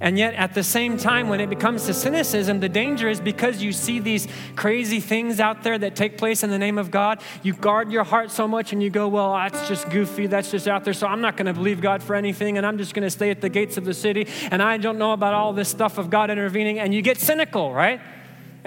[0.00, 3.60] And yet, at the same time, when it becomes to cynicism, the danger is because
[3.60, 7.20] you see these crazy things out there that take place in the name of God,
[7.42, 10.68] you guard your heart so much and you go, Well, that's just goofy, that's just
[10.68, 13.02] out there, so I'm not going to believe God for anything, and I'm just going
[13.02, 15.68] to stay at the gates of the city, and I don't know about all this
[15.68, 18.00] stuff of God intervening, and you get cynical, right?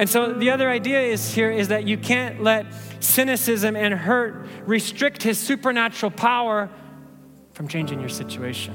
[0.02, 2.66] And so the other idea is here is that you can't let
[3.02, 6.72] cynicism and hurt restrict his supernatural power
[7.54, 8.74] from changing your situation.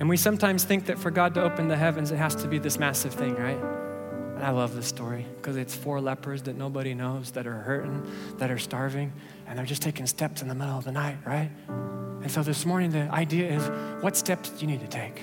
[0.00, 2.58] And we sometimes think that for God to open the heavens, it has to be
[2.58, 3.58] this massive thing, right?
[4.36, 8.10] And I love this story because it's four lepers that nobody knows that are hurting,
[8.38, 9.12] that are starving,
[9.46, 11.50] and they're just taking steps in the middle of the night, right?
[11.68, 15.20] And so this morning, the idea is what steps do you need to take?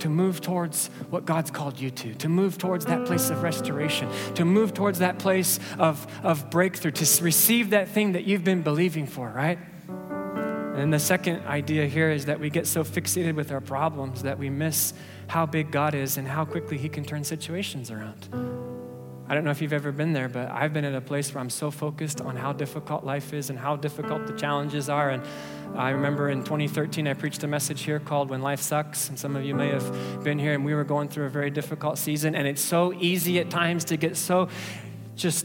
[0.00, 4.08] To move towards what God's called you to, to move towards that place of restoration,
[4.34, 8.62] to move towards that place of, of breakthrough, to receive that thing that you've been
[8.62, 9.58] believing for, right?
[9.88, 14.38] And the second idea here is that we get so fixated with our problems that
[14.38, 14.92] we miss
[15.28, 18.65] how big God is and how quickly He can turn situations around.
[19.28, 21.40] I don't know if you've ever been there, but I've been at a place where
[21.40, 25.10] I'm so focused on how difficult life is and how difficult the challenges are.
[25.10, 25.22] And
[25.74, 29.08] I remember in 2013, I preached a message here called When Life Sucks.
[29.08, 31.50] And some of you may have been here, and we were going through a very
[31.50, 32.36] difficult season.
[32.36, 34.48] And it's so easy at times to get so
[35.16, 35.44] just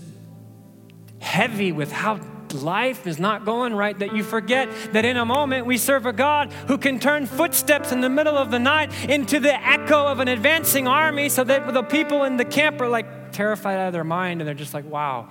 [1.20, 2.20] heavy with how
[2.54, 6.12] life is not going right that you forget that in a moment we serve a
[6.12, 10.20] God who can turn footsteps in the middle of the night into the echo of
[10.20, 13.94] an advancing army so that the people in the camp are like, terrified out of
[13.94, 15.30] their mind and they're just like, wow,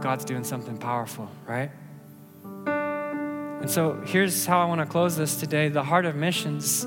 [0.00, 1.70] God's doing something powerful, right?
[3.62, 5.68] And so here's how I want to close this today.
[5.68, 6.84] The heart of missions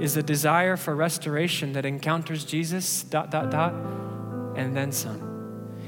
[0.00, 3.74] is a desire for restoration that encounters Jesus, dot, dot, dot,
[4.56, 5.34] and then some.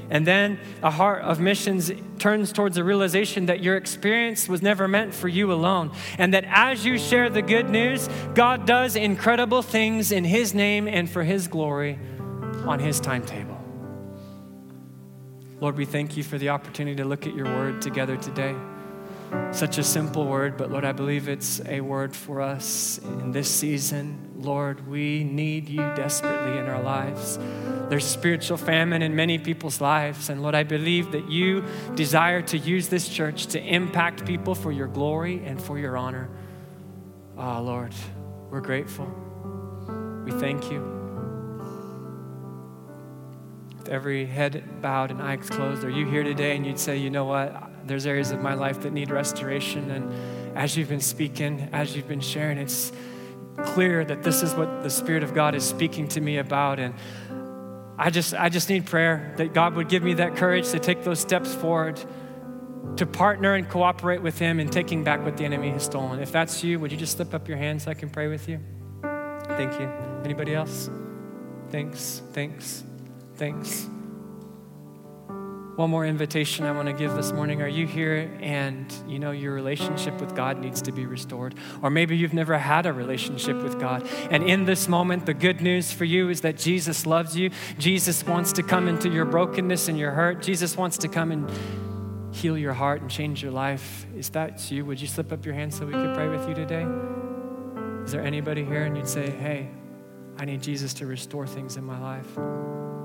[0.09, 4.87] And then a heart of missions turns towards a realization that your experience was never
[4.87, 5.91] meant for you alone.
[6.17, 10.87] And that as you share the good news, God does incredible things in His name
[10.87, 11.99] and for His glory
[12.65, 13.56] on His timetable.
[15.59, 18.55] Lord, we thank you for the opportunity to look at your word together today.
[19.51, 23.49] Such a simple word, but Lord, I believe it's a word for us in this
[23.49, 24.33] season.
[24.37, 27.39] Lord, we need you desperately in our lives.
[27.89, 30.29] There's spiritual famine in many people's lives.
[30.29, 31.63] And Lord, I believe that you
[31.95, 36.29] desire to use this church to impact people for your glory and for your honor.
[37.37, 37.93] Ah, oh, Lord,
[38.51, 39.07] we're grateful.
[40.23, 40.96] We thank you.
[43.87, 47.09] With every head bowed and eyes closed, are you here today and you'd say, you
[47.09, 47.71] know what?
[47.87, 49.89] there's areas of my life that need restoration.
[49.91, 52.91] And as you've been speaking, as you've been sharing, it's
[53.63, 56.79] clear that this is what the Spirit of God is speaking to me about.
[56.79, 56.93] And
[57.97, 61.03] I just, I just need prayer that God would give me that courage to take
[61.03, 61.97] those steps forward,
[62.97, 66.19] to partner and cooperate with Him in taking back what the enemy has stolen.
[66.19, 68.49] If that's you, would you just slip up your hand so I can pray with
[68.49, 68.59] you?
[69.01, 69.89] Thank you.
[70.25, 70.89] Anybody else?
[71.69, 72.83] Thanks, thanks,
[73.37, 73.87] thanks.
[75.77, 77.61] One more invitation I want to give this morning.
[77.61, 81.53] Are you here and you know your relationship with God needs to be restored?
[81.83, 84.07] Or maybe you've never had a relationship with God.
[84.31, 87.51] And in this moment, the good news for you is that Jesus loves you.
[87.77, 90.41] Jesus wants to come into your brokenness and your hurt.
[90.41, 91.47] Jesus wants to come and
[92.33, 94.07] heal your heart and change your life.
[94.15, 94.83] Is that you?
[94.83, 96.87] Would you slip up your hand so we could pray with you today?
[98.03, 99.69] Is there anybody here and you'd say, hey,
[100.39, 102.96] I need Jesus to restore things in my life?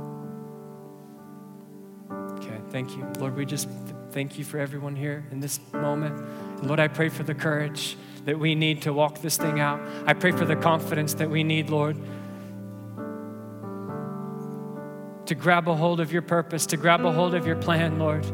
[2.72, 3.06] Thank you.
[3.18, 3.68] Lord, we just
[4.12, 6.18] thank you for everyone here in this moment.
[6.58, 9.78] And Lord, I pray for the courage that we need to walk this thing out.
[10.06, 11.96] I pray for the confidence that we need, Lord,
[15.26, 18.24] to grab a hold of your purpose, to grab a hold of your plan, Lord.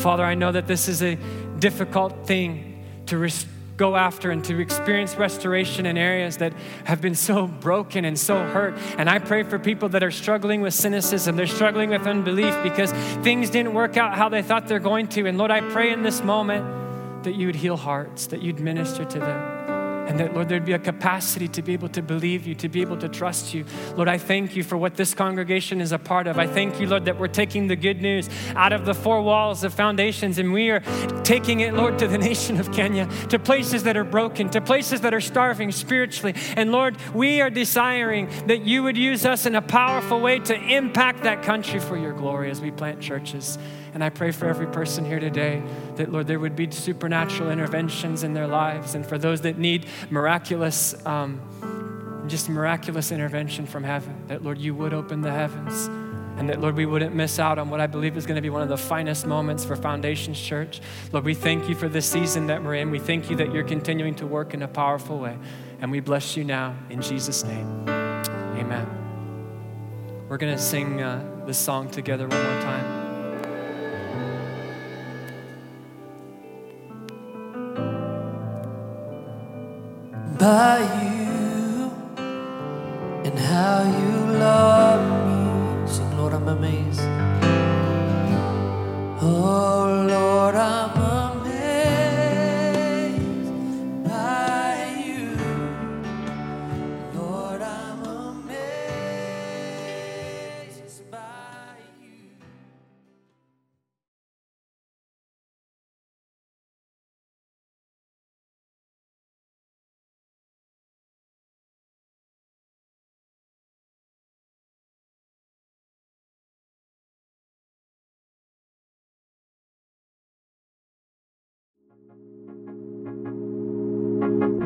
[0.00, 1.14] Father, I know that this is a
[1.58, 6.52] difficult thing to restore go after and to experience restoration in areas that
[6.84, 8.76] have been so broken and so hurt.
[8.98, 12.92] And I pray for people that are struggling with cynicism, they're struggling with unbelief because
[13.22, 15.26] things didn't work out how they thought they're going to.
[15.26, 19.04] And Lord, I pray in this moment that you would heal hearts, that you'd minister
[19.04, 19.57] to them.
[20.08, 22.80] And that, Lord, there'd be a capacity to be able to believe you, to be
[22.80, 23.66] able to trust you.
[23.94, 26.38] Lord, I thank you for what this congregation is a part of.
[26.38, 29.64] I thank you, Lord, that we're taking the good news out of the four walls
[29.64, 30.80] of foundations and we are
[31.24, 35.02] taking it, Lord, to the nation of Kenya, to places that are broken, to places
[35.02, 36.34] that are starving spiritually.
[36.56, 40.54] And Lord, we are desiring that you would use us in a powerful way to
[40.54, 43.58] impact that country for your glory as we plant churches.
[43.94, 45.62] And I pray for every person here today
[45.96, 48.94] that, Lord, there would be supernatural interventions in their lives.
[48.94, 51.40] And for those that need miraculous, um,
[52.28, 55.88] just miraculous intervention from heaven, that, Lord, you would open the heavens.
[56.38, 58.50] And that, Lord, we wouldn't miss out on what I believe is going to be
[58.50, 60.80] one of the finest moments for Foundations Church.
[61.10, 62.92] Lord, we thank you for this season that we're in.
[62.92, 65.36] We thank you that you're continuing to work in a powerful way.
[65.80, 67.88] And we bless you now in Jesus' name.
[67.88, 68.86] Amen.
[70.28, 73.07] We're going to sing uh, this song together one more time.
[80.48, 81.07] By